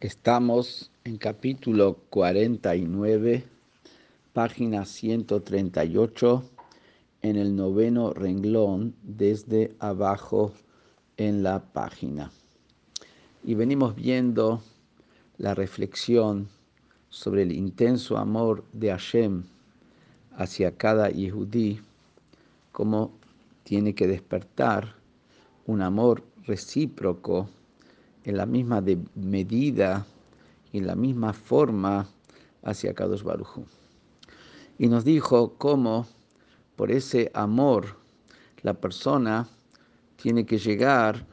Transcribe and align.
Estamos 0.00 0.90
en 1.04 1.16
capítulo 1.16 1.96
49, 2.10 3.44
página 4.34 4.84
138, 4.84 6.50
en 7.22 7.36
el 7.36 7.56
noveno 7.56 8.12
renglón 8.12 8.94
desde 9.02 9.74
abajo 9.78 10.52
en 11.16 11.42
la 11.42 11.72
página. 11.72 12.30
Y 13.42 13.54
venimos 13.54 13.96
viendo 13.96 14.60
la 15.38 15.54
reflexión 15.54 16.50
sobre 17.08 17.40
el 17.44 17.52
intenso 17.52 18.18
amor 18.18 18.64
de 18.74 18.90
Hashem 18.90 19.44
hacia 20.36 20.76
cada 20.76 21.08
Yehudí, 21.08 21.80
cómo 22.70 23.12
tiene 23.64 23.94
que 23.94 24.06
despertar 24.06 24.94
un 25.64 25.80
amor 25.80 26.22
recíproco 26.44 27.48
en 28.26 28.36
la 28.36 28.44
misma 28.44 28.82
medida 29.14 30.04
y 30.72 30.78
en 30.78 30.86
la 30.88 30.96
misma 30.96 31.32
forma 31.32 32.06
hacia 32.64 32.92
Kadosh 32.92 33.22
Baruj 33.22 33.60
Y 34.78 34.88
nos 34.88 35.04
dijo 35.04 35.54
cómo 35.56 36.06
por 36.74 36.90
ese 36.90 37.30
amor 37.34 37.96
la 38.62 38.74
persona 38.74 39.48
tiene 40.16 40.44
que 40.44 40.58
llegar 40.58 41.24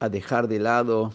a 0.00 0.08
dejar 0.08 0.48
de 0.48 0.58
lado 0.58 1.12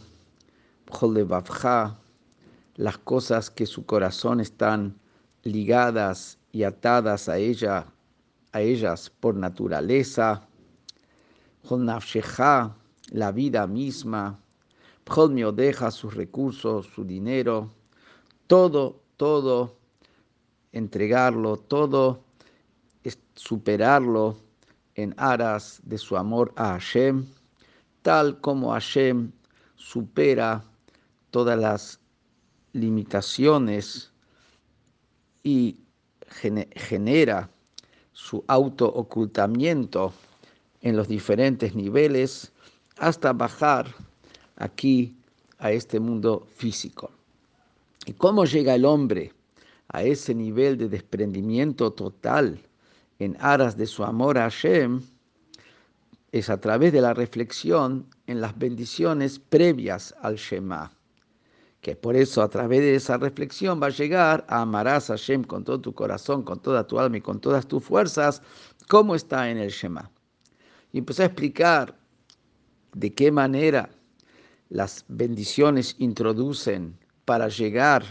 las 2.75 2.97
cosas 2.99 3.49
que 3.49 3.65
su 3.65 3.85
corazón 3.85 4.39
están 4.39 4.95
ligadas 5.43 6.37
y 6.51 6.63
atadas 6.63 7.29
a 7.29 7.37
ella 7.37 7.87
a 8.51 8.61
ellas 8.61 9.11
por 9.19 9.35
naturaleza, 9.35 10.47
la 13.11 13.31
vida 13.31 13.67
misma, 13.67 14.39
Jolmio 15.09 15.51
deja 15.51 15.89
sus 15.89 16.13
recursos, 16.13 16.85
su 16.93 17.03
dinero, 17.03 17.69
todo, 18.47 19.01
todo, 19.17 19.75
entregarlo, 20.71 21.57
todo, 21.57 22.23
superarlo 23.33 24.37
en 24.95 25.15
aras 25.17 25.79
de 25.83 25.97
su 25.97 26.15
amor 26.15 26.53
a 26.57 26.73
Hashem, 26.73 27.25
tal 28.01 28.39
como 28.41 28.71
Hashem 28.71 29.31
supera 29.75 30.63
todas 31.31 31.57
las 31.57 31.99
limitaciones 32.73 34.11
y 35.41 35.79
genera 36.75 37.49
su 38.11 38.43
auto-ocultamiento 38.47 40.13
en 40.81 40.97
los 40.97 41.07
diferentes 41.07 41.73
niveles 41.75 42.51
hasta 42.97 43.33
bajar 43.33 43.95
aquí 44.59 45.17
a 45.57 45.71
este 45.71 45.99
mundo 45.99 46.45
físico. 46.55 47.11
¿Y 48.05 48.13
cómo 48.13 48.45
llega 48.45 48.75
el 48.75 48.85
hombre 48.85 49.33
a 49.89 50.03
ese 50.03 50.35
nivel 50.35 50.77
de 50.77 50.87
desprendimiento 50.87 51.91
total 51.91 52.61
en 53.17 53.35
aras 53.39 53.75
de 53.75 53.87
su 53.87 54.03
amor 54.03 54.37
a 54.37 54.43
Hashem? 54.43 55.01
Es 56.31 56.49
a 56.49 56.61
través 56.61 56.93
de 56.93 57.01
la 57.01 57.13
reflexión 57.13 58.05
en 58.27 58.39
las 58.39 58.57
bendiciones 58.57 59.39
previas 59.39 60.13
al 60.21 60.35
Shema. 60.35 60.91
Que 61.81 61.95
por 61.95 62.15
eso 62.15 62.41
a 62.41 62.49
través 62.49 62.81
de 62.81 62.95
esa 62.95 63.17
reflexión 63.17 63.81
va 63.81 63.87
a 63.87 63.91
llegar 63.91 64.45
a 64.49 64.61
amarás 64.61 65.09
a 65.09 65.13
Hashem 65.13 65.43
con 65.43 65.63
todo 65.63 65.79
tu 65.79 65.93
corazón, 65.93 66.43
con 66.43 66.59
toda 66.61 66.85
tu 66.85 66.99
alma 66.99 67.17
y 67.17 67.21
con 67.21 67.39
todas 67.39 67.67
tus 67.67 67.83
fuerzas, 67.83 68.41
como 68.87 69.15
está 69.15 69.49
en 69.49 69.57
el 69.57 69.69
Shema. 69.69 70.11
Y 70.91 70.99
empezó 70.99 71.23
a 71.23 71.27
explicar 71.27 71.97
de 72.93 73.13
qué 73.13 73.31
manera 73.31 73.89
las 74.69 75.03
bendiciones 75.07 75.95
introducen 75.97 76.97
para 77.25 77.47
llegar 77.49 78.03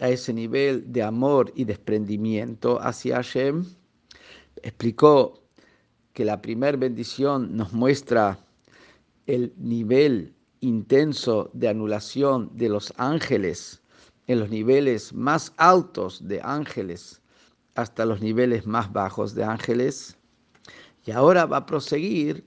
a 0.00 0.08
ese 0.08 0.32
nivel 0.32 0.92
de 0.92 1.02
amor 1.02 1.52
y 1.54 1.64
desprendimiento 1.64 2.80
hacia 2.80 3.16
Hashem. 3.16 3.64
Explicó 4.62 5.42
que 6.12 6.24
la 6.24 6.40
primera 6.40 6.76
bendición 6.76 7.56
nos 7.56 7.72
muestra 7.72 8.38
el 9.26 9.52
nivel 9.56 10.34
intenso 10.60 11.50
de 11.52 11.68
anulación 11.68 12.50
de 12.54 12.68
los 12.68 12.92
ángeles 12.96 13.82
en 14.26 14.40
los 14.40 14.50
niveles 14.50 15.12
más 15.12 15.52
altos 15.56 16.26
de 16.26 16.40
ángeles 16.42 17.20
hasta 17.74 18.06
los 18.06 18.20
niveles 18.20 18.66
más 18.66 18.92
bajos 18.92 19.34
de 19.34 19.44
ángeles. 19.44 20.16
Y 21.04 21.10
ahora 21.10 21.44
va 21.44 21.58
a 21.58 21.66
proseguir 21.66 22.44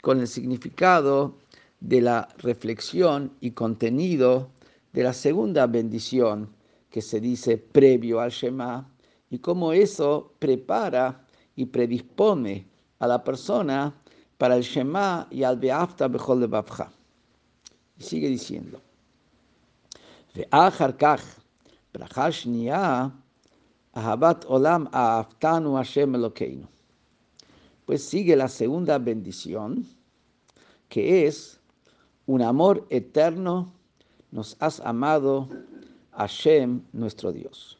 con 0.00 0.20
el 0.20 0.28
significado 0.28 1.36
de 1.80 2.00
la 2.00 2.28
reflexión 2.38 3.32
y 3.40 3.52
contenido 3.52 4.50
de 4.92 5.02
la 5.04 5.12
segunda 5.12 5.66
bendición 5.66 6.48
que 6.90 7.02
se 7.02 7.20
dice 7.20 7.58
previo 7.58 8.20
al 8.20 8.30
Shema 8.30 8.88
y 9.30 9.38
cómo 9.38 9.72
eso 9.72 10.32
prepara 10.38 11.26
y 11.54 11.66
predispone 11.66 12.66
a 12.98 13.06
la 13.06 13.22
persona 13.22 13.94
para 14.38 14.56
el 14.56 14.62
Shema 14.62 15.26
y 15.30 15.42
al 15.42 15.58
Beafta 15.58 16.08
Bechol 16.08 16.40
de 16.40 16.64
Y 17.98 18.02
sigue 18.02 18.28
diciendo. 18.28 18.80
Pues 27.84 28.04
sigue 28.04 28.36
la 28.36 28.48
segunda 28.48 28.98
bendición, 28.98 29.84
que 30.88 31.26
es 31.26 31.57
un 32.28 32.42
amor 32.42 32.86
eterno 32.90 33.72
nos 34.30 34.54
has 34.60 34.80
amado, 34.80 35.48
Hashem, 36.12 36.82
nuestro 36.92 37.32
Dios. 37.32 37.78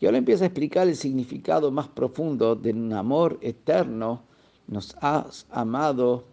Y 0.00 0.06
ahora 0.06 0.18
empieza 0.18 0.42
a 0.42 0.48
explicar 0.48 0.88
el 0.88 0.96
significado 0.96 1.70
más 1.70 1.86
profundo 1.86 2.56
de 2.56 2.72
un 2.72 2.92
amor 2.92 3.38
eterno 3.40 4.24
nos 4.66 4.96
has 5.00 5.46
amado, 5.50 6.24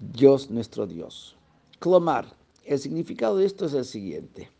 Dios 0.00 0.50
nuestro 0.50 0.88
Dios. 0.88 1.36
Clomar, 1.78 2.26
el 2.64 2.80
significado 2.80 3.36
de 3.38 3.46
esto 3.46 3.66
es 3.66 3.74
el 3.74 3.84
siguiente. 3.84 4.50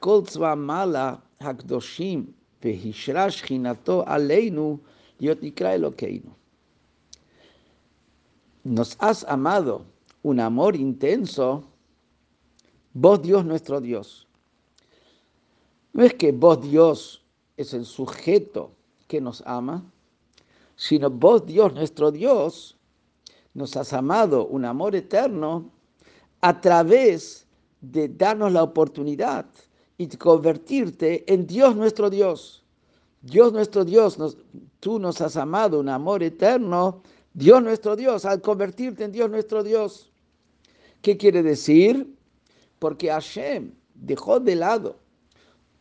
kol 0.00 0.24
mala 0.56 1.22
hakdoshim 1.38 2.34
vehishrash 2.60 3.44
aleinu 4.06 4.80
elokeinu 5.20 6.34
nos 8.64 8.96
has 8.98 9.24
amado 9.24 9.84
un 10.22 10.40
amor 10.40 10.74
intenso, 10.74 11.64
vos 12.94 13.20
Dios 13.20 13.44
nuestro 13.44 13.80
Dios. 13.80 14.26
No 15.92 16.02
es 16.02 16.14
que 16.14 16.32
vos 16.32 16.60
Dios 16.60 17.22
es 17.56 17.74
el 17.74 17.84
sujeto 17.84 18.72
que 19.06 19.20
nos 19.20 19.42
ama, 19.46 19.84
sino 20.76 21.10
vos 21.10 21.46
Dios 21.46 21.72
nuestro 21.74 22.10
Dios 22.10 22.76
nos 23.52 23.76
has 23.76 23.92
amado 23.92 24.46
un 24.46 24.64
amor 24.64 24.96
eterno 24.96 25.70
a 26.40 26.60
través 26.60 27.46
de 27.80 28.08
darnos 28.08 28.52
la 28.52 28.62
oportunidad 28.62 29.46
y 29.98 30.08
convertirte 30.08 31.32
en 31.32 31.46
Dios 31.46 31.76
nuestro 31.76 32.10
Dios. 32.10 32.64
Dios 33.22 33.52
nuestro 33.52 33.84
Dios, 33.84 34.18
tú 34.80 34.98
nos 34.98 35.20
has 35.20 35.36
amado 35.36 35.78
un 35.80 35.88
amor 35.88 36.22
eterno 36.22 37.02
Dios 37.34 37.62
nuestro 37.62 37.96
Dios, 37.96 38.24
al 38.24 38.40
convertirte 38.40 39.04
en 39.04 39.10
Dios 39.12 39.28
nuestro 39.28 39.64
Dios. 39.64 40.10
¿Qué 41.02 41.16
quiere 41.16 41.42
decir? 41.42 42.16
Porque 42.78 43.08
Hashem 43.08 43.72
dejó 43.94 44.38
de 44.38 44.54
lado 44.54 44.96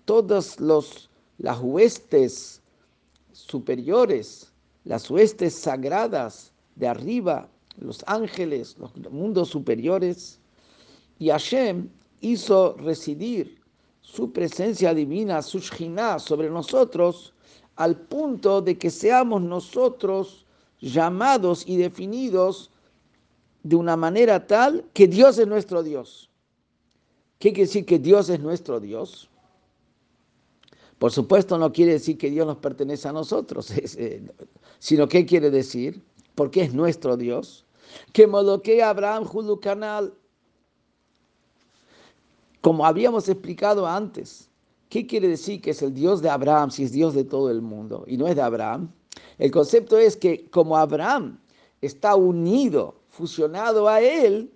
todas 0.05 0.59
los, 0.59 1.11
las 1.37 1.59
huestes 1.61 2.61
superiores, 3.31 4.51
las 4.83 5.09
huestes 5.09 5.53
sagradas 5.53 6.51
de 6.75 6.87
arriba, 6.87 7.47
los 7.77 8.03
ángeles, 8.07 8.75
los 8.79 8.95
mundos 9.11 9.49
superiores, 9.49 10.39
y 11.19 11.29
Hashem 11.29 11.87
hizo 12.21 12.75
residir 12.77 13.61
su 14.01 14.33
presencia 14.33 14.93
divina, 14.93 15.41
su 15.43 15.59
Shina, 15.59 16.17
sobre 16.17 16.49
nosotros, 16.49 17.33
al 17.75 17.95
punto 17.95 18.61
de 18.61 18.77
que 18.77 18.89
seamos 18.89 19.41
nosotros 19.41 20.43
llamados 20.83 21.63
y 21.65 21.77
definidos 21.77 22.69
de 23.63 23.77
una 23.77 23.95
manera 23.95 24.45
tal 24.45 24.85
que 24.93 25.07
Dios 25.07 25.37
es 25.37 25.47
nuestro 25.47 25.81
Dios. 25.81 26.29
¿Qué 27.39 27.53
quiere 27.53 27.67
decir 27.67 27.85
que 27.85 27.99
Dios 27.99 28.29
es 28.29 28.39
nuestro 28.41 28.79
Dios? 28.79 29.29
Por 30.99 31.11
supuesto 31.11 31.57
no 31.57 31.71
quiere 31.71 31.93
decir 31.93 32.17
que 32.17 32.29
Dios 32.29 32.45
nos 32.45 32.57
pertenece 32.57 33.07
a 33.07 33.13
nosotros, 33.13 33.71
eh, 33.97 34.23
sino 34.79 35.07
¿qué 35.07 35.25
quiere 35.25 35.49
decir? 35.49 36.01
Porque 36.35 36.63
es 36.63 36.73
nuestro 36.73 37.15
Dios. 37.15 37.65
Que 38.11 38.29
que 38.63 38.83
Abraham 38.83 39.27
Canal, 39.61 40.13
como 42.61 42.85
habíamos 42.85 43.29
explicado 43.29 43.87
antes, 43.87 44.49
¿qué 44.89 45.05
quiere 45.05 45.27
decir 45.27 45.61
que 45.61 45.71
es 45.71 45.81
el 45.81 45.93
Dios 45.93 46.21
de 46.21 46.29
Abraham 46.29 46.71
si 46.71 46.83
es 46.83 46.91
Dios 46.91 47.13
de 47.13 47.23
todo 47.23 47.49
el 47.49 47.61
mundo 47.61 48.03
y 48.07 48.17
no 48.17 48.27
es 48.27 48.35
de 48.35 48.41
Abraham? 48.41 48.89
El 49.37 49.51
concepto 49.51 49.97
es 49.97 50.15
que 50.15 50.49
como 50.49 50.77
Abraham 50.77 51.39
está 51.81 52.15
unido, 52.15 52.95
fusionado 53.09 53.87
a 53.87 54.01
él 54.01 54.51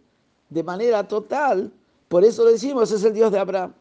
de 0.50 0.64
manera 0.64 1.08
total, 1.08 1.72
Por 2.08 2.24
eso 2.24 2.46
decimos, 2.46 2.92
es 2.92 3.04
el 3.04 3.14
Dios 3.14 3.31
de 3.31 3.40
Abraham. 3.40 3.74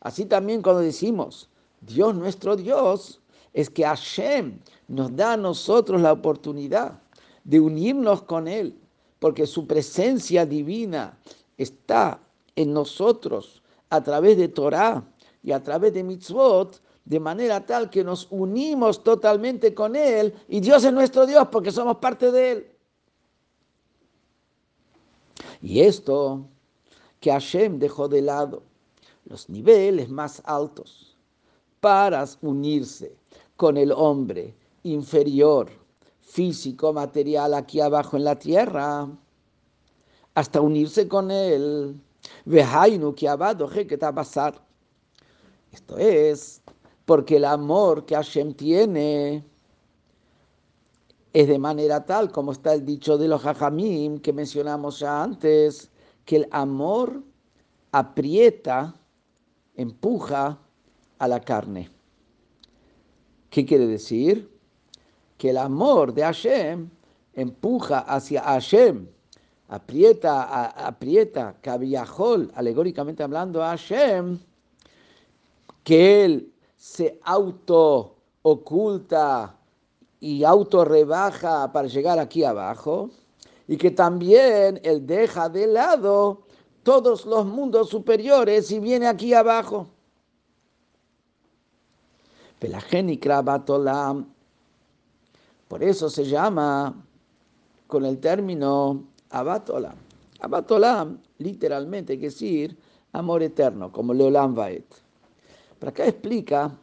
Así 0.00 0.24
también 0.24 0.62
cuando 0.62 0.80
decimos, 0.80 1.50
Dios 1.82 2.14
nuestro 2.14 2.56
Dios, 2.56 3.20
es 3.52 3.68
que 3.68 3.84
Hashem 3.84 4.58
nos 4.88 5.14
da 5.14 5.34
a 5.34 5.36
nosotros 5.36 6.00
la 6.00 6.12
oportunidad 6.12 7.00
de 7.44 7.60
unirnos 7.60 8.22
con 8.22 8.48
Él, 8.48 8.78
porque 9.18 9.46
su 9.46 9.66
presencia 9.66 10.46
divina 10.46 11.18
está 11.56 12.20
en 12.56 12.72
nosotros 12.72 13.62
a 13.90 14.02
través 14.02 14.36
de 14.38 14.48
Torah 14.48 15.04
y 15.42 15.52
a 15.52 15.62
través 15.62 15.92
de 15.94 16.04
mitzvot, 16.04 16.80
de 17.08 17.18
manera 17.18 17.64
tal 17.64 17.88
que 17.88 18.04
nos 18.04 18.28
unimos 18.30 19.02
totalmente 19.02 19.72
con 19.72 19.96
Él 19.96 20.34
y 20.46 20.60
Dios 20.60 20.84
es 20.84 20.92
nuestro 20.92 21.24
Dios 21.24 21.48
porque 21.50 21.70
somos 21.70 21.96
parte 21.96 22.30
de 22.30 22.52
Él. 22.52 22.70
Y 25.62 25.80
esto 25.80 26.46
que 27.18 27.30
Hashem 27.30 27.78
dejó 27.78 28.08
de 28.08 28.20
lado 28.20 28.62
los 29.24 29.48
niveles 29.48 30.10
más 30.10 30.42
altos 30.44 31.16
para 31.80 32.26
unirse 32.42 33.16
con 33.56 33.78
el 33.78 33.90
hombre 33.90 34.54
inferior, 34.82 35.70
físico, 36.20 36.92
material 36.92 37.54
aquí 37.54 37.80
abajo 37.80 38.18
en 38.18 38.24
la 38.24 38.38
tierra, 38.38 39.08
hasta 40.34 40.60
unirse 40.60 41.08
con 41.08 41.30
él. 41.30 41.98
Esto 45.72 45.98
es 45.98 46.62
porque 47.08 47.36
el 47.36 47.46
amor 47.46 48.04
que 48.04 48.14
Hashem 48.14 48.52
tiene 48.52 49.42
es 51.32 51.48
de 51.48 51.58
manera 51.58 52.04
tal, 52.04 52.30
como 52.30 52.52
está 52.52 52.74
el 52.74 52.84
dicho 52.84 53.16
de 53.16 53.28
los 53.28 53.46
hajamim 53.46 54.18
que 54.18 54.30
mencionamos 54.34 54.98
ya 54.98 55.22
antes, 55.22 55.90
que 56.26 56.36
el 56.36 56.48
amor 56.50 57.22
aprieta, 57.92 58.94
empuja 59.74 60.58
a 61.18 61.28
la 61.28 61.40
carne. 61.40 61.88
¿Qué 63.48 63.64
quiere 63.64 63.86
decir? 63.86 64.46
Que 65.38 65.48
el 65.48 65.56
amor 65.56 66.12
de 66.12 66.24
Hashem 66.24 66.90
empuja 67.32 68.00
hacia 68.00 68.42
Hashem, 68.42 69.08
aprieta, 69.68 70.66
aprieta, 70.66 71.56
cabiajol, 71.62 72.52
alegóricamente 72.54 73.22
hablando 73.22 73.62
a 73.62 73.70
Hashem, 73.70 74.38
que 75.82 76.26
él 76.26 76.52
se 76.78 77.18
auto 77.24 78.14
oculta 78.42 79.56
y 80.20 80.44
auto 80.44 80.84
rebaja 80.84 81.70
para 81.72 81.88
llegar 81.88 82.18
aquí 82.18 82.44
abajo, 82.44 83.10
y 83.66 83.76
que 83.76 83.90
también 83.90 84.80
él 84.82 85.06
deja 85.06 85.48
de 85.48 85.66
lado 85.66 86.42
todos 86.82 87.26
los 87.26 87.44
mundos 87.44 87.90
superiores 87.90 88.70
y 88.70 88.78
viene 88.80 89.06
aquí 89.06 89.34
abajo. 89.34 89.88
Por 95.68 95.82
eso 95.82 96.08
se 96.08 96.24
llama 96.24 96.94
con 97.86 98.04
el 98.06 98.18
término 98.18 99.04
Abatolam. 99.30 99.96
Abatolam, 100.40 101.18
literalmente, 101.38 102.14
quiere 102.14 102.32
decir 102.32 102.78
amor 103.12 103.42
eterno, 103.42 103.92
como 103.92 104.14
Leolam 104.14 104.54
Vaet. 104.54 105.07
Pero 105.78 105.90
acá 105.90 106.06
explica 106.06 106.76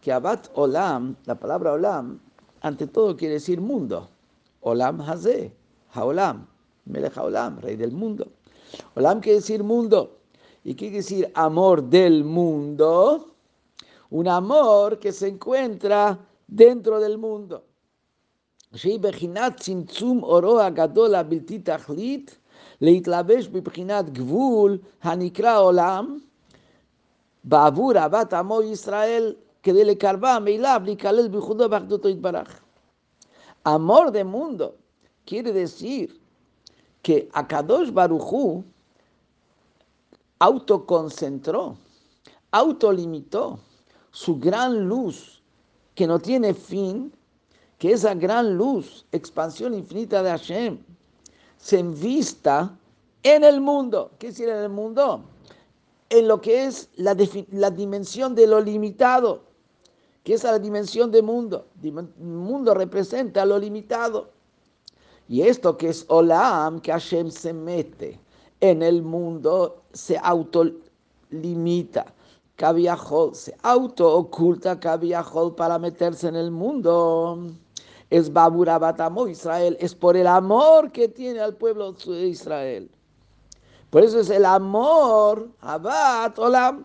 que 0.00 0.12
Abat 0.12 0.48
Olam, 0.54 1.16
la 1.26 1.34
palabra 1.34 1.72
Olam, 1.72 2.18
ante 2.60 2.86
todo 2.86 3.16
quiere 3.16 3.34
decir 3.34 3.60
mundo. 3.60 4.08
Olam 4.60 5.00
Hazé, 5.00 5.52
Haolam, 5.94 6.46
Melech 6.86 7.16
Haolam, 7.16 7.58
rey 7.60 7.76
del 7.76 7.92
mundo. 7.92 8.26
Olam 8.94 9.20
quiere 9.20 9.38
decir 9.40 9.62
mundo. 9.62 10.18
¿Y 10.64 10.74
quiere 10.74 10.96
decir 10.96 11.30
amor 11.34 11.82
del 11.82 12.24
mundo? 12.24 13.34
Un 14.10 14.28
amor 14.28 14.98
que 14.98 15.12
se 15.12 15.28
encuentra 15.28 16.18
dentro 16.46 17.00
del 17.00 17.18
mundo. 17.18 17.64
Olam 25.60 26.27
בעבור 27.43 27.97
אהבת 27.97 28.33
עמו 28.33 28.61
ישראל, 28.61 29.33
כדי 29.63 29.85
לקרבם 29.85 30.45
אליו, 30.47 30.81
להיכלל 30.85 31.27
בייחודו 31.27 31.69
באחדותו 31.69 32.09
יתברך. 32.09 32.59
Amor 33.65 34.11
de 34.11 34.23
mundo 34.25 34.75
quiere 35.25 35.53
decir 35.53 36.19
que 37.01 37.29
Akadosh 37.33 37.91
Baruchú 37.91 38.65
autoconcentró, 40.39 41.77
autolimitó 42.51 43.59
su 44.11 44.37
gran 44.37 44.87
luz 44.89 45.41
que 45.95 46.05
no 46.05 46.19
tiene 46.19 46.53
fin, 46.53 47.13
que 47.77 47.93
esa 47.93 48.13
gran 48.13 48.57
luz, 48.57 49.05
expansión 49.13 49.73
infinita 49.73 50.21
de 50.23 50.31
Hashem, 50.31 50.77
se 51.57 51.79
envista 51.79 52.77
en 53.23 53.43
el 53.43 53.61
mundo. 53.61 54.11
¿Qué 54.19 54.27
decir 54.27 54.49
en 54.49 54.57
el 54.57 54.69
mundo? 54.69 55.23
En 56.10 56.26
lo 56.26 56.40
que 56.40 56.64
es 56.64 56.88
la, 56.96 57.14
dimensión 57.14 58.34
de 58.34 58.46
lo 58.46 58.60
limitado, 58.60 59.42
que 60.24 60.34
es 60.34 60.44
la 60.44 60.58
dimensión 60.58 61.10
de 61.10 61.22
mundo. 61.22 61.66
Mundo 62.18 62.74
representa 62.74 63.44
lo 63.44 63.58
limitado. 63.58 64.30
Y 65.28 65.42
esto 65.42 65.76
que 65.76 65.90
es 65.90 66.06
Olam, 66.08 66.80
que 66.80 66.92
Hashem 66.92 67.30
se 67.30 67.52
mete 67.52 68.18
en 68.60 68.82
el 68.82 69.02
mundo, 69.02 69.82
se 69.92 70.16
autolimita. 70.16 72.14
Kaviahol 72.56 73.36
se 73.36 73.54
auto 73.62 74.16
oculta 74.16 74.80
Kaviahol 74.80 75.54
para 75.54 75.78
meterse 75.78 76.26
en 76.26 76.36
el 76.36 76.50
mundo. 76.50 77.46
Es 78.10 78.32
Babura 78.32 78.78
Batamo 78.78 79.28
Israel, 79.28 79.76
es 79.80 79.94
por 79.94 80.16
el 80.16 80.26
amor 80.26 80.90
que 80.90 81.08
tiene 81.08 81.40
al 81.40 81.54
pueblo 81.54 81.92
de 81.92 82.26
Israel. 82.26 82.90
Por 83.90 84.04
eso 84.04 84.20
es 84.20 84.28
el 84.28 84.44
amor, 84.44 85.48
Abat 85.60 86.38
Olam, 86.38 86.84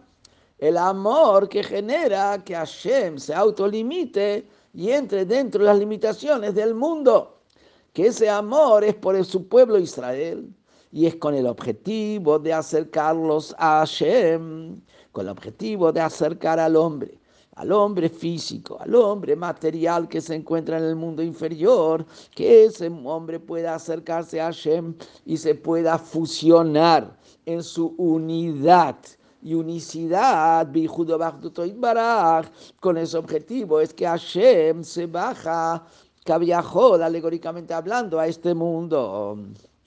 el 0.57 0.77
amor 0.77 1.49
que 1.49 1.61
genera 1.61 2.41
que 2.43 2.55
Hashem 2.55 3.17
se 3.17 3.33
autolimite 3.33 4.47
y 4.73 4.91
entre 4.91 5.25
dentro 5.25 5.59
de 5.59 5.65
las 5.65 5.79
limitaciones 5.79 6.55
del 6.55 6.73
mundo. 6.73 7.41
Que 7.91 8.07
ese 8.07 8.29
amor 8.29 8.85
es 8.85 8.95
por 8.95 9.23
su 9.25 9.47
pueblo 9.49 9.77
Israel 9.77 10.49
y 10.93 11.05
es 11.05 11.15
con 11.15 11.35
el 11.35 11.45
objetivo 11.45 12.39
de 12.39 12.53
acercarlos 12.53 13.53
a 13.57 13.79
Hashem, 13.79 14.79
con 15.11 15.25
el 15.25 15.31
objetivo 15.31 15.91
de 15.91 15.99
acercar 15.99 16.59
al 16.59 16.77
hombre, 16.77 17.19
al 17.55 17.71
hombre 17.71 18.09
físico, 18.09 18.77
al 18.79 18.95
hombre 18.95 19.35
material 19.35 20.07
que 20.07 20.21
se 20.21 20.35
encuentra 20.35 20.77
en 20.77 20.85
el 20.85 20.95
mundo 20.95 21.21
inferior, 21.21 22.05
que 22.35 22.65
ese 22.65 22.87
hombre 22.87 23.39
pueda 23.39 23.75
acercarse 23.75 24.41
a 24.41 24.45
Hashem 24.45 24.95
y 25.25 25.37
se 25.37 25.55
pueda 25.55 25.97
fusionar 25.97 27.17
en 27.45 27.61
su 27.63 27.93
unidad 27.97 28.97
y 29.41 29.53
unicidad, 29.53 30.67
con 32.79 32.97
ese 32.97 33.17
objetivo 33.17 33.79
es 33.81 33.93
que 33.93 34.05
Hashem 34.05 34.83
se 34.83 35.05
baja 35.05 35.85
viajó 36.39 36.95
alegóricamente 36.95 37.73
hablando, 37.73 38.19
a 38.19 38.27
este 38.27 38.53
mundo. 38.53 39.37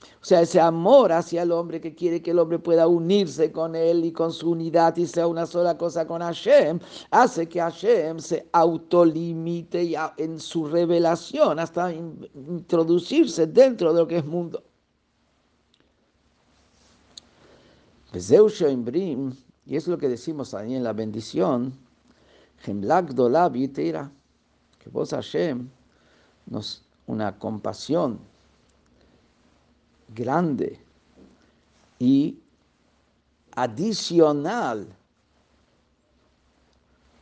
O 0.02 0.24
sea, 0.28 0.42
ese 0.42 0.60
amor 0.60 1.12
hacia 1.12 1.42
el 1.42 1.52
hombre 1.52 1.80
que 1.80 1.94
quiere 1.94 2.20
que 2.20 2.32
el 2.32 2.38
hombre 2.38 2.58
pueda 2.58 2.86
unirse 2.86 3.50
con 3.50 3.74
él 3.74 4.04
y 4.04 4.12
con 4.12 4.32
su 4.32 4.50
unidad 4.50 4.96
y 4.96 5.06
sea 5.06 5.26
una 5.26 5.46
sola 5.46 5.78
cosa 5.78 6.06
con 6.06 6.20
Hashem, 6.20 6.80
hace 7.10 7.48
que 7.48 7.60
Hashem 7.60 8.18
se 8.18 8.46
autolimite 8.52 9.94
en 10.18 10.38
su 10.38 10.66
revelación 10.66 11.58
hasta 11.58 11.92
introducirse 11.92 13.46
dentro 13.46 13.92
de 13.92 14.00
lo 14.00 14.06
que 14.06 14.18
es 14.18 14.26
mundo. 14.26 14.62
Y 18.12 19.76
es 19.76 19.86
lo 19.88 19.98
que 19.98 20.08
decimos 20.08 20.54
ahí 20.54 20.74
en 20.74 20.84
la 20.84 20.92
bendición, 20.92 21.72
que 22.64 22.72
vos 24.90 25.10
Hashem 25.10 25.68
nos, 26.46 26.82
una 27.06 27.38
compasión 27.38 28.18
grande 30.14 30.80
y 31.98 32.38
adicional 33.54 34.86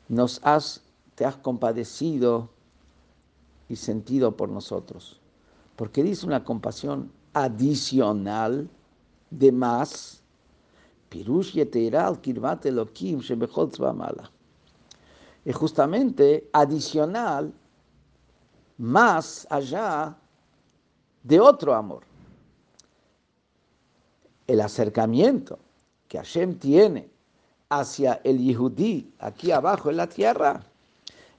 nos 0.08 0.40
has, 0.42 0.82
te 1.14 1.24
has 1.24 1.36
compadecido 1.36 2.50
y 3.68 3.76
sentido 3.76 4.36
por 4.36 4.48
nosotros. 4.48 5.20
Porque 5.76 6.02
dice 6.02 6.26
una 6.26 6.44
compasión 6.44 7.10
adicional 7.32 8.68
de 9.30 9.52
más. 9.52 10.22
Es 15.44 15.54
justamente 15.56 16.48
adicional 16.52 17.52
más 18.78 19.46
allá 19.50 20.16
de 21.22 21.40
otro 21.40 21.74
amor. 21.74 22.13
El 24.46 24.60
acercamiento 24.60 25.58
que 26.08 26.18
Hashem 26.18 26.58
tiene 26.58 27.08
hacia 27.68 28.20
el 28.24 28.38
Yehudí 28.38 29.12
aquí 29.18 29.50
abajo 29.50 29.90
en 29.90 29.96
la 29.96 30.08
tierra 30.08 30.62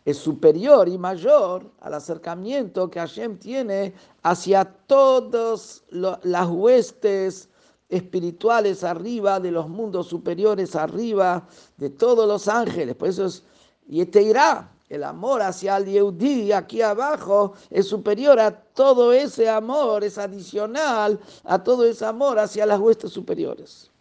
es 0.06 0.18
superior 0.18 0.88
y 0.88 0.98
mayor 0.98 1.72
al 1.82 1.96
acercamiento 1.96 2.90
que 2.90 3.00
Hashem 3.00 3.38
tiene 3.38 3.94
hacia 4.22 4.64
todas 4.64 5.84
las 5.90 6.48
huestes 6.50 7.50
espirituales 7.90 8.84
arriba, 8.84 9.40
de 9.40 9.52
los 9.52 9.68
mundos 9.68 10.08
superiores 10.08 10.76
arriba, 10.76 11.48
de 11.78 11.90
todos 11.90 12.28
los 12.28 12.48
ángeles. 12.48 12.96
Por 12.96 13.10
eso 13.10 13.26
es, 13.26 13.44
y 13.88 14.06
te 14.06 14.22
irá, 14.22 14.72
el 14.96 15.04
amor 15.04 15.42
hacia 15.42 15.78
el 15.78 15.86
Yehudí 15.86 16.52
aquí 16.52 16.82
abajo 16.82 17.54
es 17.70 17.88
superior 17.88 18.40
a 18.40 18.52
todo 18.52 19.14
ese 19.14 19.50
amor, 19.50 20.04
es 20.04 20.18
adicional 20.18 21.20
a 21.44 21.64
todo 21.64 21.86
ese 21.86 22.06
amor 22.06 22.40
hacia 22.40 22.66
las 22.66 22.80
huestes 22.80 23.12
superiores. 23.12 23.92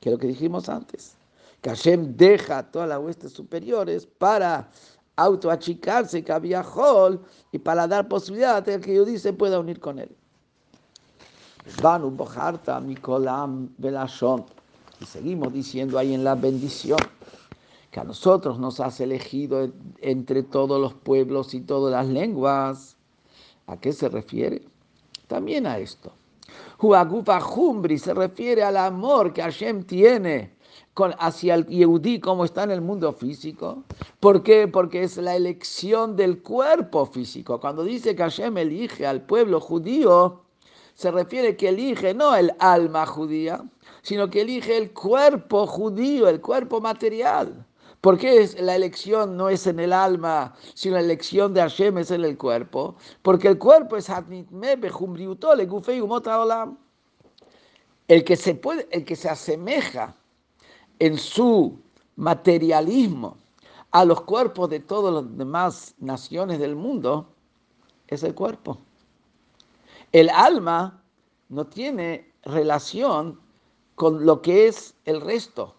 Que 0.00 0.10
es 0.10 0.12
lo 0.12 0.18
que 0.18 0.28
dijimos 0.28 0.68
antes. 0.68 1.14
Que 1.60 1.70
Hashem 1.70 2.16
deja 2.16 2.62
todas 2.70 2.88
las 2.88 2.98
huestes 2.98 3.32
superiores 3.32 4.06
para 4.06 4.68
autoachicarse, 5.16 6.22
que 6.22 6.32
había 6.32 6.64
y 7.52 7.58
para 7.58 7.86
dar 7.86 8.08
posibilidad 8.08 8.62
de 8.62 8.80
que 8.80 8.90
el 8.90 8.96
Yehudí 8.98 9.18
se 9.18 9.32
pueda 9.32 9.58
unir 9.58 9.80
con 9.80 9.98
él. 9.98 10.14
Y 15.00 15.06
seguimos 15.06 15.52
diciendo 15.52 15.98
ahí 15.98 16.14
en 16.14 16.24
la 16.24 16.34
bendición 16.34 16.98
que 17.94 18.00
a 18.00 18.04
nosotros 18.04 18.58
nos 18.58 18.80
has 18.80 18.98
elegido 18.98 19.70
entre 20.00 20.42
todos 20.42 20.80
los 20.80 20.94
pueblos 20.94 21.54
y 21.54 21.60
todas 21.60 21.92
las 21.92 22.08
lenguas. 22.08 22.96
¿A 23.68 23.76
qué 23.76 23.92
se 23.92 24.08
refiere? 24.08 24.62
También 25.28 25.64
a 25.64 25.78
esto. 25.78 26.12
Huagufa 26.80 27.40
Jumbri 27.40 27.96
se 28.00 28.12
refiere 28.12 28.64
al 28.64 28.78
amor 28.78 29.32
que 29.32 29.42
Hashem 29.42 29.84
tiene 29.84 30.56
hacia 31.20 31.54
el 31.54 31.66
Yehudí 31.66 32.18
como 32.18 32.44
está 32.44 32.64
en 32.64 32.72
el 32.72 32.80
mundo 32.80 33.12
físico. 33.12 33.84
¿Por 34.18 34.42
qué? 34.42 34.66
Porque 34.66 35.04
es 35.04 35.16
la 35.18 35.36
elección 35.36 36.16
del 36.16 36.42
cuerpo 36.42 37.06
físico. 37.06 37.60
Cuando 37.60 37.84
dice 37.84 38.16
que 38.16 38.24
Hashem 38.24 38.58
elige 38.58 39.06
al 39.06 39.22
pueblo 39.22 39.60
judío, 39.60 40.42
se 40.94 41.12
refiere 41.12 41.56
que 41.56 41.68
elige 41.68 42.12
no 42.12 42.34
el 42.34 42.52
alma 42.58 43.06
judía, 43.06 43.62
sino 44.02 44.30
que 44.30 44.40
elige 44.40 44.76
el 44.76 44.92
cuerpo 44.92 45.68
judío, 45.68 46.28
el 46.28 46.40
cuerpo 46.40 46.80
material. 46.80 47.64
¿Por 48.04 48.18
qué 48.18 48.46
la 48.58 48.76
elección 48.76 49.34
no 49.34 49.48
es 49.48 49.66
en 49.66 49.80
el 49.80 49.90
alma, 49.90 50.54
sino 50.74 50.96
la 50.96 51.00
elección 51.00 51.54
de 51.54 51.62
Hashem 51.62 51.96
es 51.96 52.10
en 52.10 52.22
el 52.22 52.36
cuerpo? 52.36 52.96
Porque 53.22 53.48
el 53.48 53.56
cuerpo 53.56 53.96
es 53.96 54.10
el 58.06 58.24
que 58.24 58.36
se 58.36 58.54
puede, 58.56 58.86
el 58.90 59.06
que 59.06 59.16
se 59.16 59.30
asemeja 59.30 60.14
en 60.98 61.16
su 61.16 61.80
materialismo 62.16 63.38
a 63.90 64.04
los 64.04 64.20
cuerpos 64.20 64.68
de 64.68 64.80
todas 64.80 65.24
las 65.24 65.38
demás 65.38 65.94
naciones 65.98 66.58
del 66.58 66.76
mundo 66.76 67.32
es 68.06 68.22
el 68.22 68.34
cuerpo. 68.34 68.76
El 70.12 70.28
alma 70.28 71.02
no 71.48 71.64
tiene 71.68 72.30
relación 72.42 73.40
con 73.94 74.26
lo 74.26 74.42
que 74.42 74.68
es 74.68 74.94
el 75.06 75.22
resto. 75.22 75.76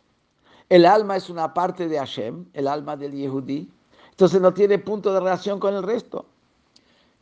El 0.75 0.86
alma 0.86 1.15
es 1.15 1.29
una 1.29 1.53
parte 1.53 1.88
de 1.88 1.98
Hashem, 1.98 2.48
el 2.51 2.67
alma 2.67 2.98
del 2.98 3.13
Yehudí. 3.13 3.72
Entonces 4.12 4.41
no 4.41 4.53
tiene 4.53 4.77
punto 4.77 5.13
de 5.13 5.22
relación 5.22 5.58
con 5.58 5.74
el 5.74 5.82
resto. 5.82 6.25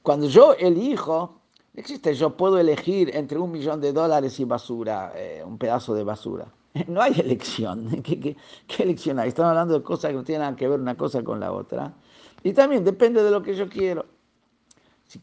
Cuando 0.02 0.26
yo 0.26 0.54
elijo, 0.54 1.36
existe, 1.76 2.16
yo 2.16 2.36
puedo 2.36 2.58
elegir 2.58 3.16
entre 3.16 3.38
un 3.38 3.52
millón 3.52 3.80
de 3.80 3.94
dólares 3.94 4.40
y 4.40 4.46
basura, 4.46 5.14
eh, 5.16 5.44
un 5.46 5.60
pedazo 5.60 5.94
de 5.94 6.04
basura. 6.04 6.48
No 6.88 7.00
hay 7.00 7.14
elección. 7.20 8.02
¿Qué, 8.02 8.36
elección 8.80 9.20
hay? 9.20 9.30
Estamos 9.30 9.52
hablando 9.52 9.76
de 9.76 9.84
cosas 9.84 10.10
que 10.10 10.18
no 10.18 10.24
tienen 10.24 10.42
nada 10.42 10.56
que 10.56 10.68
ver 10.68 10.80
una 10.80 10.98
cosa 10.98 11.24
con 11.24 11.40
la 11.40 11.52
otra. 11.52 11.94
Y 12.42 12.54
también 12.54 12.84
depende 12.84 13.22
de 13.22 13.30
lo 13.30 13.44
que 13.44 13.54
yo 13.54 13.70
quiero. 13.70 14.08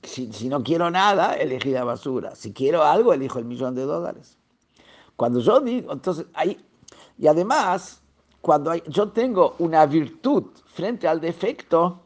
Si, 0.04 0.32
si 0.32 0.48
no 0.48 0.62
quiero 0.62 0.88
nada, 0.88 1.34
elegí 1.34 1.70
la 1.72 1.82
basura. 1.82 2.36
Si 2.36 2.52
quiero 2.52 2.84
algo, 2.84 3.12
elijo 3.12 3.40
el 3.40 3.44
millón 3.44 3.74
de 3.74 3.82
dólares. 3.82 4.38
Cuando 5.16 5.40
yo 5.40 5.58
digo, 5.58 5.92
entonces, 5.92 6.26
ahí, 6.34 6.64
y 7.18 7.26
además, 7.26 7.99
cuando 8.40 8.74
yo 8.74 9.10
tengo 9.10 9.54
una 9.58 9.86
virtud 9.86 10.44
frente 10.66 11.06
al 11.06 11.20
defecto, 11.20 12.00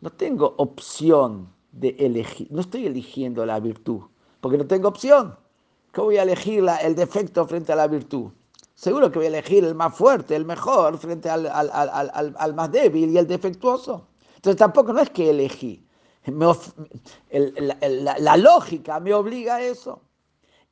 no 0.00 0.10
tengo 0.10 0.54
opción 0.58 1.48
de 1.72 1.96
elegir, 1.98 2.48
no 2.50 2.60
estoy 2.60 2.86
eligiendo 2.86 3.44
la 3.46 3.60
virtud, 3.60 4.02
porque 4.40 4.58
no 4.58 4.66
tengo 4.66 4.88
opción. 4.88 5.36
¿Cómo 5.92 6.06
voy 6.06 6.18
a 6.18 6.22
elegir 6.22 6.64
el 6.82 6.94
defecto 6.94 7.46
frente 7.46 7.72
a 7.72 7.76
la 7.76 7.88
virtud? 7.88 8.30
Seguro 8.74 9.10
que 9.10 9.18
voy 9.18 9.26
a 9.26 9.28
elegir 9.28 9.64
el 9.64 9.74
más 9.74 9.94
fuerte, 9.94 10.36
el 10.36 10.44
mejor, 10.44 10.96
frente 10.98 11.28
al, 11.28 11.46
al, 11.46 12.54
más 12.54 12.72
débil 12.72 13.10
y 13.10 13.18
el 13.18 13.26
defectuoso. 13.26 14.06
Entonces 14.36 14.58
tampoco 14.58 14.92
no 14.92 15.00
es 15.00 15.10
que 15.10 15.30
elegí. 15.30 15.84
la 17.30 18.36
lógica 18.36 19.00
me 19.00 19.12
obliga 19.12 19.56
a 19.56 19.62
eso. 19.62 20.00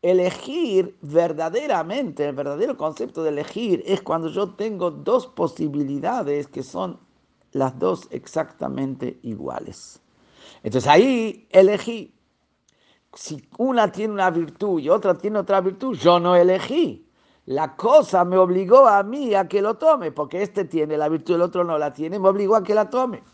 Elegir 0.00 0.96
verdaderamente, 1.02 2.28
el 2.28 2.34
verdadero 2.34 2.76
concepto 2.76 3.24
de 3.24 3.30
elegir 3.30 3.82
es 3.84 4.00
cuando 4.00 4.28
yo 4.28 4.50
tengo 4.54 4.92
dos 4.92 5.26
posibilidades 5.26 6.46
que 6.46 6.62
son 6.62 7.00
las 7.50 7.76
dos 7.80 8.06
exactamente 8.10 9.18
iguales. 9.22 10.00
Entonces 10.62 10.88
ahí 10.88 11.48
elegí. 11.50 12.14
Si 13.12 13.42
una 13.56 13.90
tiene 13.90 14.14
una 14.14 14.30
virtud 14.30 14.78
y 14.78 14.88
otra 14.88 15.18
tiene 15.18 15.40
otra 15.40 15.60
virtud, 15.60 15.96
yo 15.96 16.20
no 16.20 16.36
elegí. 16.36 17.04
La 17.46 17.74
cosa 17.74 18.24
me 18.24 18.36
obligó 18.36 18.86
a 18.86 19.02
mí 19.02 19.34
a 19.34 19.48
que 19.48 19.60
lo 19.60 19.78
tome, 19.78 20.12
porque 20.12 20.42
este 20.42 20.64
tiene 20.64 20.96
la 20.96 21.08
virtud 21.08 21.32
y 21.32 21.34
el 21.36 21.42
otro 21.42 21.64
no 21.64 21.76
la 21.76 21.92
tiene, 21.92 22.20
me 22.20 22.28
obligó 22.28 22.54
a 22.54 22.62
que 22.62 22.74
la 22.74 22.88
tome. 22.88 23.24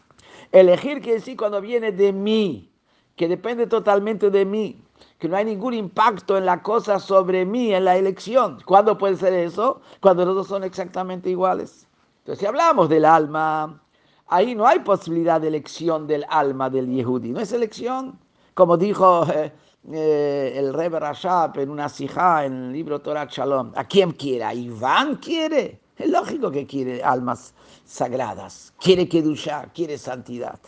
Elegir 0.51 1.03
quiere 1.03 1.19
decir 1.19 1.37
cuando 1.37 1.61
viene 1.61 1.93
de 1.93 2.13
mí, 2.13 2.73
que 3.17 3.29
depende 3.29 3.67
totalmente 3.67 4.31
de 4.31 4.47
mí 4.47 4.81
que 5.19 5.29
no 5.29 5.37
hay 5.37 5.45
ningún 5.45 5.75
impacto 5.75 6.37
en 6.37 6.47
la 6.47 6.63
cosa 6.63 6.99
sobre 6.99 7.45
mí, 7.45 7.73
en 7.75 7.85
la 7.85 7.97
elección. 7.97 8.59
¿Cuándo 8.65 8.99
puede 8.99 9.17
ser 9.17 9.33
eso? 9.33 9.81
Cuando 10.01 10.25
los 10.25 10.35
dos 10.35 10.49
son 10.49 10.65
exactamente 10.65 11.31
iguales. 11.31 11.87
Entonces, 12.19 12.41
si 12.41 12.47
hablamos 12.47 12.89
del 12.89 13.05
alma, 13.05 13.81
ahí 14.29 14.55
no 14.55 14.67
hay 14.67 14.81
posibilidad 14.81 15.41
de 15.41 15.49
elección 15.49 16.07
del 16.07 16.25
alma 16.29 16.71
del 16.71 16.89
Yehudi, 16.89 17.31
no 17.31 17.41
es 17.41 17.53
elección. 17.53 18.19
Como 18.55 18.77
dijo 18.77 19.27
eh, 19.33 19.53
eh, 19.93 20.53
el 20.57 20.73
Rebbe 20.73 21.01
Rashab 21.01 21.59
en 21.59 21.71
una 21.71 21.89
sijá 21.89 22.47
en 22.47 22.53
el 22.53 22.73
libro 22.73 23.01
Torah 23.01 23.27
Shalom, 23.31 23.73
¿a 23.75 23.85
quién 23.85 24.13
quiere? 24.13 24.45
¿A 24.45 24.55
Iván 24.55 25.17
quiere? 25.17 25.81
Es 25.97 26.09
lógico 26.09 26.51
que 26.51 26.67
quiere 26.67 27.03
almas 27.03 27.55
sagradas, 27.85 28.73
quiere 28.81 29.09
Kedusha, 29.09 29.69
quiere 29.75 29.99
santidad. 29.99 30.59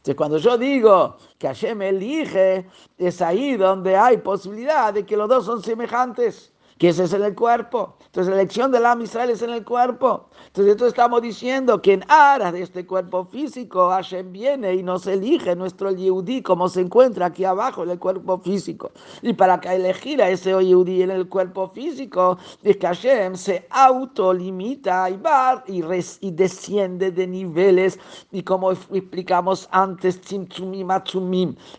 Entonces, 0.00 0.16
cuando 0.16 0.38
yo 0.38 0.56
digo 0.56 1.18
que 1.36 1.46
Hashem 1.46 1.82
elige, 1.82 2.66
es 2.96 3.20
ahí 3.20 3.58
donde 3.58 3.98
hay 3.98 4.16
posibilidad 4.16 4.94
de 4.94 5.04
que 5.04 5.14
los 5.14 5.28
dos 5.28 5.44
son 5.44 5.62
semejantes 5.62 6.54
que 6.80 6.88
ese 6.88 7.04
es 7.04 7.12
en 7.12 7.22
el 7.22 7.34
cuerpo. 7.34 7.94
Entonces 8.06 8.34
la 8.34 8.40
elección 8.40 8.72
del 8.72 8.86
Am 8.86 9.02
Israel 9.02 9.28
es 9.28 9.42
en 9.42 9.50
el 9.50 9.66
cuerpo. 9.66 10.30
Entonces 10.46 10.72
esto 10.72 10.86
estamos 10.86 11.20
diciendo 11.20 11.82
que 11.82 11.92
en 11.92 12.04
aras 12.08 12.54
de 12.54 12.62
este 12.62 12.86
cuerpo 12.86 13.26
físico, 13.26 13.90
Hashem 13.90 14.32
viene 14.32 14.74
y 14.74 14.82
nos 14.82 15.06
elige 15.06 15.54
nuestro 15.54 15.92
Yehudí 15.92 16.40
como 16.40 16.70
se 16.70 16.80
encuentra 16.80 17.26
aquí 17.26 17.44
abajo 17.44 17.82
en 17.82 17.90
el 17.90 17.98
cuerpo 17.98 18.38
físico. 18.38 18.92
Y 19.20 19.34
para 19.34 19.60
que 19.60 19.68
elegir 19.68 20.22
a 20.22 20.30
ese 20.30 20.52
Yehudí 20.52 21.02
en 21.02 21.10
el 21.10 21.28
cuerpo 21.28 21.68
físico, 21.68 22.38
es 22.62 22.78
que 22.78 22.86
Hashem 22.86 23.36
se 23.36 23.66
autolimita 23.68 25.10
y 25.10 25.18
va 25.18 25.62
y, 25.66 25.82
y 26.22 26.30
desciende 26.30 27.10
de 27.10 27.26
niveles 27.26 27.98
y 28.32 28.42
como 28.42 28.72
explicamos 28.72 29.68
antes, 29.70 30.18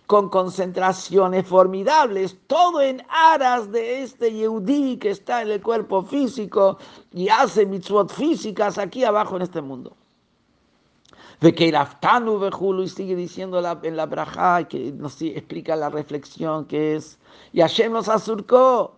con 0.06 0.30
concentraciones 0.30 1.48
formidables, 1.48 2.38
todo 2.46 2.82
en 2.82 3.02
aras 3.10 3.72
de 3.72 4.04
este 4.04 4.32
Que 4.98 5.12
está 5.12 5.42
en 5.42 5.52
el 5.52 5.62
cuerpo 5.62 6.04
físico 6.04 6.78
y 7.12 7.30
hace 7.30 7.66
mitzvot 7.66 8.12
físicas 8.12 8.78
aquí 8.78 9.04
abajo 9.04 9.36
en 9.36 9.44
este 9.44 9.62
mundo. 9.62 9.96
De 11.40 11.56
que 11.56 11.70
y 11.70 12.88
sigue 12.88 13.16
diciendo 13.16 13.58
en 13.84 13.96
la 13.96 14.06
braja, 14.06 14.64
que 14.68 14.92
nos 14.92 15.20
explica 15.22 15.76
la 15.76 15.90
reflexión 15.90 16.66
que 16.66 16.96
es, 16.96 17.18
y 17.52 17.62
Hashem 17.62 17.92
nos 17.92 18.08
acercó, 18.10 18.98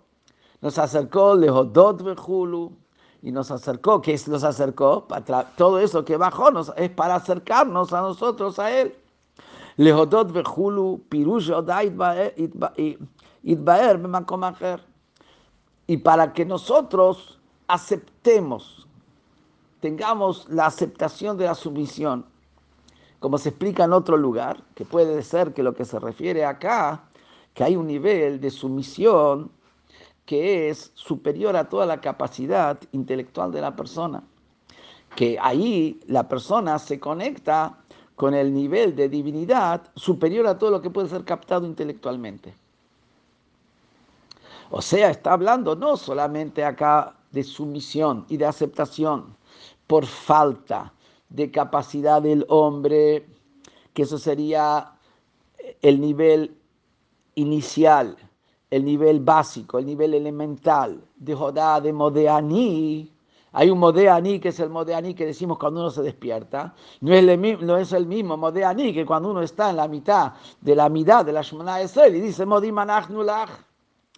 nos 0.59 0.77
acercó 0.77 1.35
lehodot 1.35 2.01
vejulu, 2.01 2.73
y 3.21 3.31
nos 3.31 3.50
acercó, 3.50 4.01
que 4.01 4.13
es 4.13 4.27
nos 4.27 4.43
acercó? 4.43 5.07
Para 5.07 5.45
todo 5.55 5.79
eso 5.79 6.03
que 6.03 6.17
bajó 6.17 6.50
es 6.75 6.89
para 6.89 7.15
acercarnos 7.15 7.93
a 7.93 8.01
nosotros, 8.01 8.59
a 8.59 8.69
Él. 8.77 8.93
Lehodot 9.77 10.33
vejulu, 10.33 11.01
pirush 11.07 11.50
itbaer 13.43 13.97
bemakom 13.97 14.43
acher 14.43 14.92
y 15.87 15.97
para 15.97 16.33
que 16.33 16.45
nosotros 16.45 17.39
aceptemos, 17.67 18.87
tengamos 19.79 20.47
la 20.49 20.65
aceptación 20.65 21.37
de 21.37 21.45
la 21.45 21.55
sumisión, 21.55 22.25
como 23.19 23.37
se 23.37 23.49
explica 23.49 23.85
en 23.85 23.93
otro 23.93 24.17
lugar, 24.17 24.63
que 24.75 24.85
puede 24.85 25.21
ser 25.23 25.53
que 25.53 25.63
lo 25.63 25.73
que 25.73 25.85
se 25.85 25.99
refiere 25.99 26.45
acá, 26.45 27.03
que 27.53 27.63
hay 27.63 27.75
un 27.75 27.87
nivel 27.87 28.39
de 28.39 28.49
sumisión 28.49 29.51
que 30.25 30.69
es 30.69 30.91
superior 30.95 31.55
a 31.55 31.69
toda 31.69 31.85
la 31.85 31.99
capacidad 32.01 32.79
intelectual 32.91 33.51
de 33.51 33.61
la 33.61 33.75
persona. 33.75 34.23
Que 35.15 35.37
ahí 35.39 35.99
la 36.07 36.27
persona 36.27 36.79
se 36.79 36.99
conecta 36.99 37.77
con 38.15 38.33
el 38.33 38.53
nivel 38.53 38.95
de 38.95 39.09
divinidad 39.09 39.91
superior 39.95 40.47
a 40.47 40.57
todo 40.57 40.71
lo 40.71 40.81
que 40.81 40.89
puede 40.89 41.09
ser 41.09 41.23
captado 41.25 41.65
intelectualmente. 41.65 42.55
O 44.75 44.81
sea, 44.81 45.11
está 45.11 45.33
hablando 45.33 45.75
no 45.75 45.95
solamente 45.95 46.65
acá 46.65 47.15
de 47.31 47.43
sumisión 47.43 48.25
y 48.27 48.37
de 48.37 48.47
aceptación 48.47 49.37
por 49.85 50.03
falta 50.03 50.91
de 51.29 51.51
capacidad 51.51 52.23
del 52.23 52.43
hombre, 52.49 53.23
que 53.93 54.01
eso 54.01 54.17
sería 54.17 54.93
el 55.79 56.01
nivel 56.01 56.57
inicial, 57.35 58.17
el 58.71 58.83
nivel 58.83 59.19
básico, 59.19 59.77
el 59.77 59.85
nivel 59.85 60.15
elemental 60.15 61.05
de 61.17 61.35
Jodá, 61.35 61.79
de 61.79 61.93
Modeaní. 61.93 63.13
Hay 63.51 63.69
un 63.69 63.77
Modeaní 63.77 64.39
que 64.39 64.49
es 64.49 64.59
el 64.59 64.71
Modeaní 64.71 65.13
que 65.13 65.27
decimos 65.27 65.59
cuando 65.59 65.81
uno 65.81 65.91
se 65.91 66.01
despierta. 66.01 66.73
No 66.99 67.13
es, 67.13 67.93
el, 67.93 68.07
mismo 68.07 68.37
Modeaní 68.37 68.91
que 68.91 69.05
cuando 69.05 69.29
uno 69.29 69.43
está 69.43 69.69
en 69.69 69.75
la 69.75 69.87
mitad 69.87 70.33
de 70.61 70.75
la 70.75 70.89
mitad 70.89 71.23
de 71.23 71.31
la 71.31 71.43
Shemana 71.43 71.79
Esrel 71.79 72.15
y 72.15 72.21
dice 72.21 72.43
Modimanach 72.47 73.11
Nulach. 73.11 73.51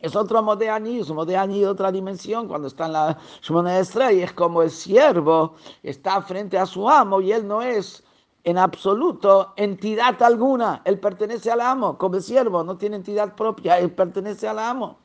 Es 0.05 0.15
otro 0.15 0.43
Modeaní, 0.43 0.99
es 0.99 1.09
un 1.09 1.25
de 1.25 1.67
otra 1.67 1.91
dimensión 1.91 2.47
cuando 2.47 2.67
está 2.67 2.85
en 2.85 2.93
la 2.93 3.17
Shemana 3.41 3.79
Esrel 3.79 4.19
y 4.19 4.21
es 4.21 4.33
como 4.33 4.61
el 4.61 4.69
siervo 4.69 5.55
está 5.81 6.21
frente 6.21 6.59
a 6.59 6.67
su 6.67 6.87
amo 6.87 7.21
y 7.21 7.31
él 7.31 7.47
no 7.47 7.63
es 7.63 8.03
en 8.43 8.59
absoluto 8.59 9.53
entidad 9.55 10.21
alguna. 10.21 10.83
Él 10.85 10.99
pertenece 10.99 11.49
al 11.49 11.59
amo, 11.59 11.97
como 11.97 12.17
el 12.17 12.21
siervo, 12.21 12.63
no 12.63 12.77
tiene 12.77 12.97
entidad 12.97 13.33
propia, 13.33 13.79
él 13.79 13.93
pertenece 13.93 14.47
al 14.47 14.59
amo. 14.59 14.99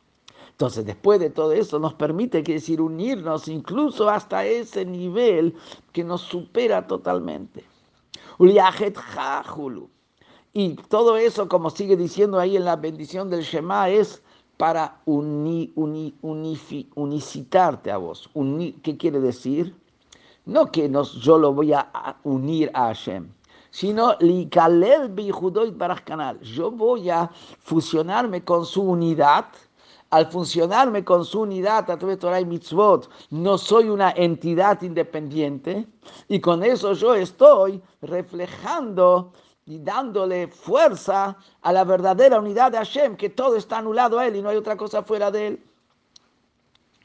Entonces, 0.50 0.84
después 0.84 1.18
de 1.18 1.30
todo 1.30 1.52
eso, 1.52 1.78
nos 1.78 1.94
permite, 1.94 2.42
decir, 2.42 2.82
unirnos 2.82 3.48
incluso 3.48 4.10
hasta 4.10 4.44
ese 4.44 4.84
nivel 4.84 5.56
que 5.92 6.04
nos 6.04 6.20
supera 6.20 6.86
totalmente. 6.86 7.64
Y 10.52 10.74
todo 10.74 11.16
eso, 11.16 11.48
como 11.48 11.70
sigue 11.70 11.96
diciendo 11.96 12.38
ahí 12.38 12.58
en 12.58 12.66
la 12.66 12.76
bendición 12.76 13.30
del 13.30 13.40
Shema, 13.40 13.88
es 13.88 14.22
para 14.60 15.00
uni, 15.06 15.72
unicitarte 16.94 17.90
a 17.90 17.96
vos. 17.96 18.28
¿Qué 18.82 18.98
quiere 18.98 19.18
decir? 19.18 19.74
No 20.44 20.70
que 20.70 20.92
yo 21.22 21.38
lo 21.38 21.54
voy 21.54 21.72
a 21.72 22.18
unir 22.24 22.70
a 22.74 22.88
Hashem, 22.88 23.32
sino. 23.70 24.18
Yo 24.18 24.50
voy 26.70 27.08
a 27.08 27.30
fusionarme 27.60 28.44
con 28.44 28.66
su 28.66 28.82
unidad. 28.82 29.46
Al 30.10 30.26
funcionarme 30.26 31.04
con 31.04 31.24
su 31.24 31.40
unidad 31.42 31.88
a 31.88 31.96
través 31.96 32.16
de 32.16 32.20
Torah 32.20 32.40
y 32.40 32.44
Mitzvot, 32.44 33.08
no 33.30 33.56
soy 33.56 33.88
una 33.88 34.10
entidad 34.10 34.82
independiente 34.82 35.86
y 36.26 36.40
con 36.40 36.64
eso 36.64 36.94
yo 36.94 37.14
estoy 37.14 37.80
reflejando 38.02 39.32
y 39.70 39.78
dándole 39.78 40.48
fuerza 40.48 41.36
a 41.62 41.72
la 41.72 41.84
verdadera 41.84 42.40
unidad 42.40 42.72
de 42.72 42.78
Hashem, 42.78 43.16
que 43.16 43.30
todo 43.30 43.54
está 43.54 43.78
anulado 43.78 44.18
a 44.18 44.26
él 44.26 44.34
y 44.34 44.42
no 44.42 44.48
hay 44.48 44.56
otra 44.56 44.76
cosa 44.76 45.04
fuera 45.04 45.30
de 45.30 45.46
él. 45.46 45.62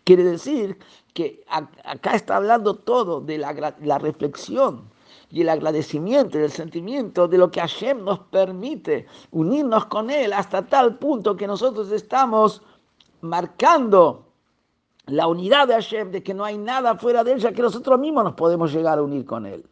Quiere 0.03 0.23
decir 0.23 0.79
que 1.13 1.45
acá 1.83 2.15
está 2.15 2.37
hablando 2.37 2.73
todo 2.73 3.21
de 3.21 3.37
la, 3.37 3.99
reflexión 3.99 4.89
y 5.29 5.41
el 5.41 5.49
agradecimiento 5.49 6.39
y 6.39 6.41
el 6.41 6.51
sentimiento 6.51 7.27
de 7.27 7.37
lo 7.37 7.51
que 7.51 7.59
Hashem 7.59 8.03
nos 8.03 8.17
permite 8.31 9.05
unirnos 9.29 9.85
con 9.85 10.09
Él 10.09 10.33
hasta 10.33 10.65
tal 10.65 10.97
punto 10.97 11.37
que 11.37 11.45
nosotros 11.45 11.91
estamos 11.91 12.63
marcando 13.21 14.25
la 15.05 15.27
unidad 15.27 15.67
de 15.67 15.75
Hashem, 15.75 16.09
de 16.09 16.23
que 16.23 16.33
no 16.33 16.43
hay 16.43 16.57
nada 16.57 16.95
fuera 16.95 17.23
de 17.23 17.33
ella, 17.33 17.51
que 17.51 17.61
nosotros 17.61 17.99
mismos 17.99 18.23
nos 18.23 18.33
podemos 18.33 18.73
llegar 18.73 18.97
a 18.97 19.03
unir 19.03 19.23
con 19.23 19.45
Él. 19.45 19.63